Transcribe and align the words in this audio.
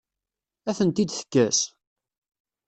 Ad 0.69 0.75
tent-id-tekkes? 0.77 1.59